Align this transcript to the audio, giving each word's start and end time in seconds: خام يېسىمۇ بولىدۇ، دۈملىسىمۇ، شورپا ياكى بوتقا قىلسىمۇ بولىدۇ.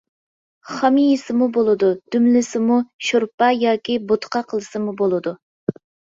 خام 0.77 0.95
يېسىمۇ 1.01 1.47
بولىدۇ، 1.57 1.89
دۈملىسىمۇ، 2.15 2.79
شورپا 3.11 3.51
ياكى 3.67 3.99
بوتقا 4.09 4.43
قىلسىمۇ 4.55 4.97
بولىدۇ. 5.05 5.37